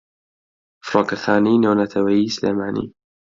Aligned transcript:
فڕۆکەخانەی 0.87 1.61
نێونەتەوەییی 1.63 2.33
سلێمانی 2.35 2.87